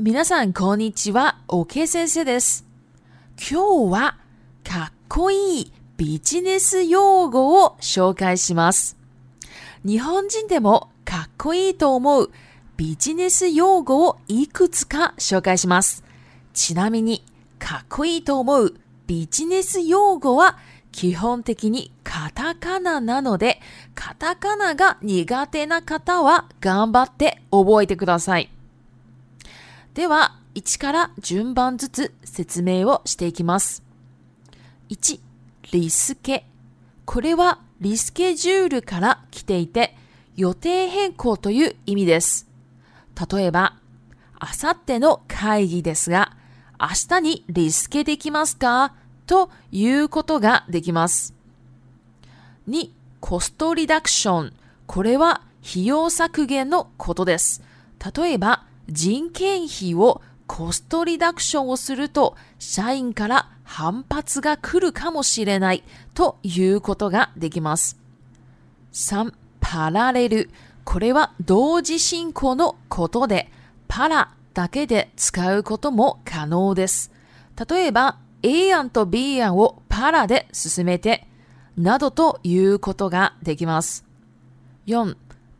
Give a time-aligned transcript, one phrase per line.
[0.00, 1.38] 皆さん、こんにちは。
[1.48, 2.64] オケ先生です。
[3.36, 4.16] 今日は、
[4.62, 8.96] かっこいいビジネス用語を紹介します。
[9.84, 12.30] 日本人でもかっこいいと思う
[12.76, 16.04] ビジネス用語をいくつか紹介します。
[16.52, 17.24] ちなみに、
[17.58, 18.74] かっこいいと思う
[19.08, 20.58] ビジネス用語は
[20.92, 23.60] 基本的にカタカナなので、
[23.96, 28.48] カタカナが苦手な方は頑張って覚えてください。
[29.98, 33.82] では、1から順番ずつ説明をしていきます。
[34.90, 35.18] 1、
[35.72, 36.46] リスケ。
[37.04, 39.96] これはリスケジュールから来ていて、
[40.36, 42.46] 予定変更という意味です。
[43.28, 43.74] 例えば、
[44.38, 46.36] あさっての会議ですが、
[46.80, 48.94] 明日にリスケできますか
[49.26, 51.34] ということができます。
[52.68, 54.52] 2、コストリダクション。
[54.86, 57.62] これは費用削減のことです。
[58.16, 65.82] 例えば、人件費をコストリダクションをすると社員から反発が来るかもしれない
[66.14, 67.98] ということができます。
[68.92, 70.48] 3、パラレル。
[70.84, 73.50] これは同時進行のことで、
[73.88, 77.12] パラだけで使うことも可能です。
[77.68, 81.26] 例えば、A 案と B 案をパラで進めて、
[81.76, 84.06] などということができます。
[84.86, 85.14] 4、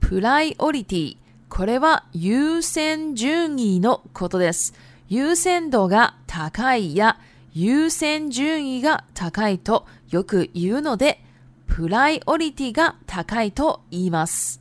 [0.00, 1.19] プライオリティ。
[1.50, 4.72] これは優先順位のことです。
[5.08, 7.18] 優先度が高いや
[7.52, 11.20] 優先順位が高いとよく言うので、
[11.66, 14.60] プライオリティが高いと言います。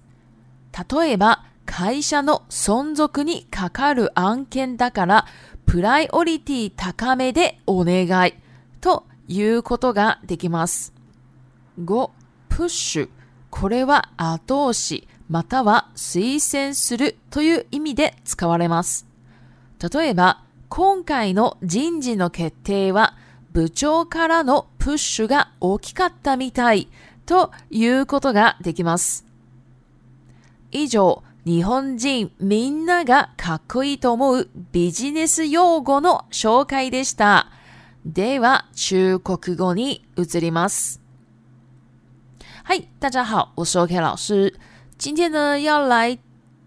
[0.99, 5.25] 例えば、会社の存続にかかる案件だから、
[5.67, 8.33] プライオリティ高めでお願い
[8.81, 10.91] ということができます。
[11.83, 12.09] 5、
[12.49, 13.09] プッシュ。
[13.51, 19.05] これは後押し、または推薦するという意味で使われます。
[19.93, 23.15] 例えば、今回の人事の決定は
[23.53, 26.87] 部長からのプッシュが大きかったみたい
[27.27, 29.25] ということができます。
[30.71, 37.47] 以上、日本人みんながかっこいいと思うビジネス用語の紹介でした。
[38.05, 40.99] では、中国語に移ります。
[42.75, 44.51] い、大家好，我是 OK 老师。
[44.99, 46.19] 今天呢，要来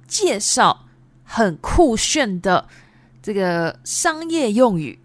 [0.08, 0.86] 介绍
[1.22, 2.66] 很酷炫的
[3.22, 4.98] 这个商业用语。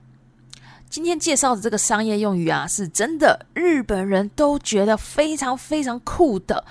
[0.89, 6.63] 今天介绍的这个商业用语啊，是真的日本人都觉得非常非常酷的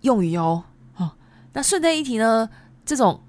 [0.00, 0.64] 用语哦。
[0.96, 1.12] 哦，
[1.52, 2.48] 那顺带一提呢，
[2.86, 3.22] 这种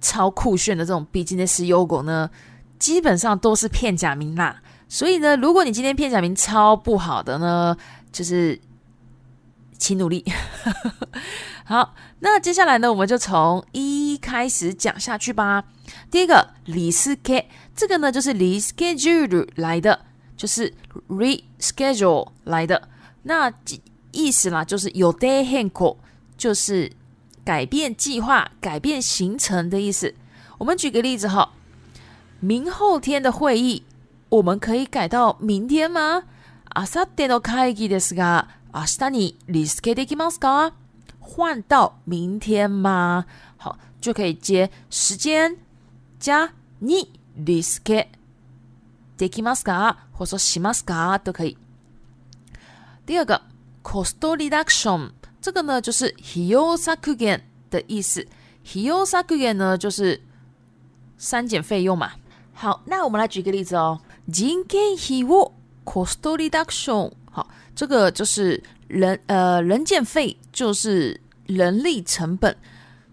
[0.00, 2.30] 超酷炫的这种ビジネス用語呢，
[2.78, 4.62] 基本上都是片假名啦。
[4.88, 7.76] 所以呢，如果你今天片假名超不好的呢，
[8.10, 8.58] 就是。
[9.80, 10.24] 请努力。
[11.64, 15.64] 好，那接下来呢，我们就从一开始讲下去吧。
[16.10, 16.34] 第一个
[16.66, 19.98] r e s c h e 这个呢就是 reschedule 来的，
[20.36, 20.72] 就是
[21.08, 22.88] reschedule 来的。
[23.22, 23.52] 那
[24.12, 25.96] 意思啦，就是有 day hand l l
[26.36, 26.92] 就是
[27.42, 30.14] 改变计划、改变行程的意思。
[30.58, 31.52] 我们举个例子哈，
[32.40, 33.84] 明后天的会议，
[34.28, 36.24] 我们可以改到明天吗
[36.74, 38.14] ？Asate no k a k s
[38.72, 40.72] 啊，したら你できますか？
[41.20, 43.24] 换到明天吗？
[43.56, 45.56] 好，就可以接时间
[46.20, 47.62] 加你で
[49.28, 51.58] きますか、こそしますか都可以。
[53.06, 53.42] 第二个
[53.82, 58.24] ，cost reduction，这个呢就是費用削減的意思。
[58.64, 60.20] 費用削減呢就是
[61.18, 62.12] 删减费用嘛。
[62.54, 65.52] 好，那我们来举一个例子哦，人件費を
[65.84, 67.10] cost reduction。
[67.30, 72.54] 好，这个就是人呃，人件费就是人力成本，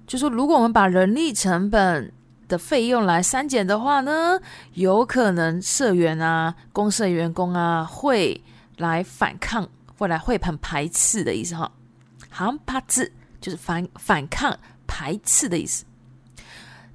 [0.07, 2.11] 就是如果我们把人力成本
[2.47, 4.39] 的费用来删减的话呢，
[4.73, 8.39] 有可能社员啊、公社员工啊会
[8.77, 9.67] 来反抗，
[9.97, 11.71] 会来会很排斥的意思哈，
[12.29, 15.85] 好怕字就是反反抗排斥的意思。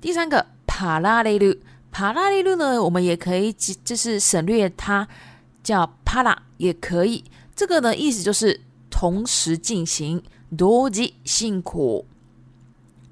[0.01, 1.55] 第三个帕拉雷路，
[1.93, 5.07] 帕拉雷路呢，我们也可以就是省略它
[5.63, 5.89] 叫。
[6.15, 7.25] パラ也可以，
[7.57, 8.61] 这个呢意思就是
[8.91, 10.23] 同时进行、
[10.55, 12.07] 多计辛苦。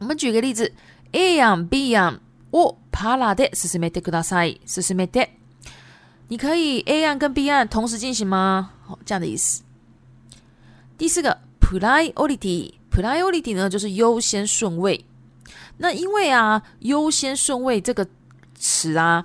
[0.01, 0.71] 我们举个例子
[1.13, 2.21] ：A 案、B 案
[2.53, 4.61] をパラで進めてください。
[4.67, 5.31] 進めて，
[6.29, 8.73] 你可以 A 案跟 B 案同时进行吗？
[9.07, 9.63] 这样的意思。
[10.99, 11.31] 第四个、
[11.81, 15.07] i o r i t y p r i o r i t y 呢就是优先顺位。
[15.79, 18.07] 那因为啊，优先顺位这个
[18.57, 19.25] 词啊，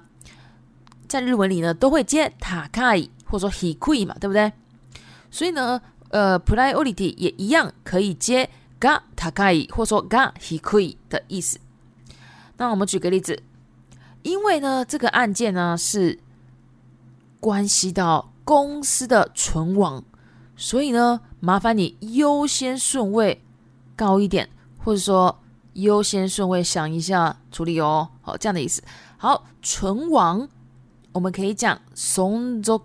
[1.09, 2.93] 在日文里呢都会接塔卡。
[3.35, 4.49] 或者说 h e q u i 嘛，对不对？
[5.29, 8.49] 所以呢，呃，“priority” 也一样可以接
[8.79, 11.59] “ga takai” 或者说 “ga h e q u i 的意思。
[12.57, 13.43] 那我们举个例子，
[14.23, 16.17] 因为呢这个案件呢是
[17.41, 20.01] 关系到公司的存亡，
[20.55, 23.43] 所以呢麻烦你优先顺位
[23.97, 24.47] 高一点，
[24.77, 25.37] 或者说
[25.73, 28.07] 优先顺位想一下处理哦。
[28.21, 28.81] 好，这样的意思。
[29.17, 30.47] 好，存亡。
[31.15, 32.79] 我们可以讲松竹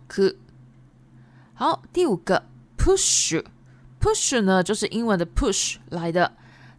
[1.54, 2.44] 好，第五个
[2.78, 6.32] push，push 呢就是英文的 push 来的。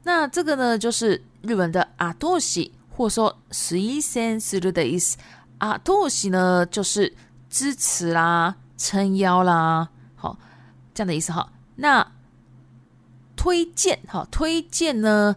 [0.03, 5.17] 那这个呢就是日文的アドッシ，或者说十一三四六的意思。
[5.59, 7.13] ア多西呢就是
[7.47, 10.39] 支持啦、撑腰啦，好
[10.95, 11.51] 这样的意思哈。
[11.75, 12.13] 那
[13.35, 15.35] 推荐哈，推荐呢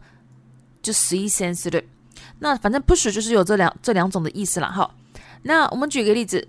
[0.81, 1.83] 就十一三四六。
[2.39, 4.91] 那反正 push 就是有这两这两种的意思了哈。
[5.47, 6.49] 那我们举个例子，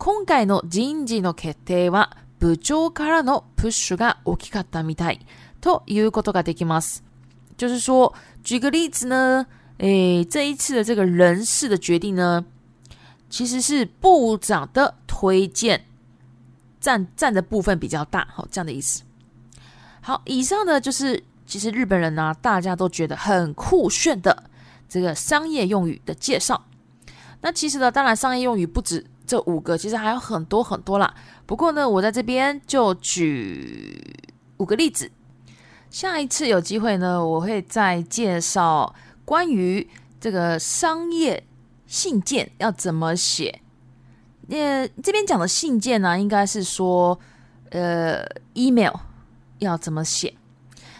[0.00, 2.10] 今回の人事の決定は
[2.40, 5.20] 部長からのプッシュが大きかったみたい
[5.60, 7.04] ということができます。
[7.56, 8.12] 就是说，
[8.42, 9.46] 举个例子呢，
[9.78, 12.44] 诶，这一次的这个人事的决定呢，
[13.30, 15.84] 其实是部长的推荐
[16.80, 19.04] 占占的部分比较大，好，这样的意思。
[20.00, 24.50] 好，以上呢就是其实日本人呢大家都觉得很酷炫的
[24.88, 26.64] 这个商业用语的介绍。
[27.42, 31.12] 那其实呢，当然商业用语不止这五个，其实还有很多很多啦。
[31.44, 34.00] 不过呢，我在这边就举
[34.58, 35.10] 五个例子。
[35.90, 38.94] 下一次有机会呢，我会再介绍
[39.24, 39.86] 关于
[40.20, 41.44] 这个商业
[41.86, 43.60] 信件要怎么写。
[44.46, 47.18] 那这边讲的信件呢，应该是说，
[47.70, 48.24] 呃
[48.54, 48.94] ，email
[49.58, 50.32] 要怎么写。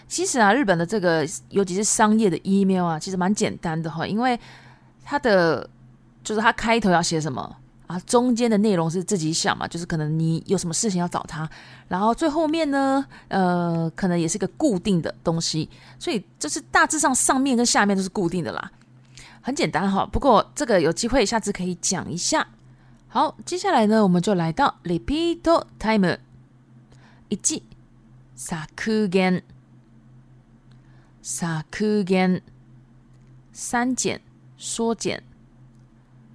[0.08, 4.38] 其实啊，日本的这个，尤其是商业的 email 啊，其实蛮简单的哈，因为
[5.04, 5.70] 它的。
[6.24, 7.40] 就是它开头要写什么
[7.86, 7.98] 啊？
[8.00, 11.48] 中间的内容是自己想嘛，就是可能你有什么事情要找他，
[11.88, 18.70] 然后最后面呢，呃，可能也是个固定的东西，所以就是大致上上面跟下面都是固定的啦，
[19.42, 20.06] 很简单哈。
[20.06, 22.46] 不过这个有机会下次可以讲一下。
[23.08, 25.42] 好，接下来呢，我们就来到 repeat
[25.78, 26.16] time，
[27.28, 27.62] 一记
[28.34, 29.42] 萨库根。
[31.24, 32.40] 萨 g e
[33.52, 34.20] 删减
[34.58, 35.22] 缩减。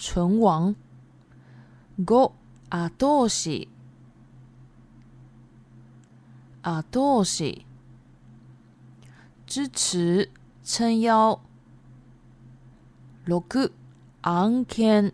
[0.00, 0.74] 存亡，
[2.06, 2.32] ご
[2.70, 3.68] あ多西
[6.62, 7.66] し、多西
[9.46, 10.30] 支持
[10.64, 11.38] 撑腰，
[13.26, 13.72] ロッ n
[14.22, 15.12] アン n ン、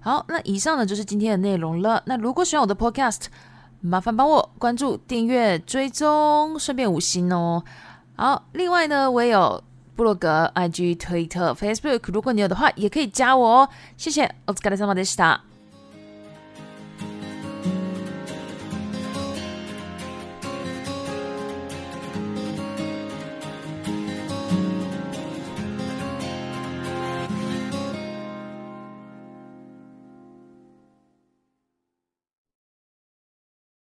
[0.01, 2.03] 好，那以上呢就是今天的内容了。
[2.05, 3.27] 那如果喜欢我的 podcast，
[3.87, 7.63] 麻烦帮我关注、订阅、追踪，顺便五星哦。
[8.15, 9.63] 好，另外呢，我也有
[9.95, 13.69] 部落格、IG、推特、Facebook，如果你有的话，也可以加我哦。
[13.95, 15.54] 谢谢 o t s u k a r e s m d s h t a